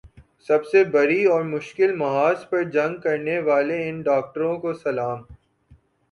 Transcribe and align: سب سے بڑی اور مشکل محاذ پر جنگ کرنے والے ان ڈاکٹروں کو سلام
سب 0.49 0.63
سے 0.65 0.83
بڑی 0.85 1.23
اور 1.25 1.41
مشکل 1.45 1.95
محاذ 1.95 2.47
پر 2.49 2.63
جنگ 2.69 2.95
کرنے 3.01 3.37
والے 3.39 3.77
ان 3.89 4.01
ڈاکٹروں 4.01 4.57
کو 4.59 4.73
سلام 4.75 5.21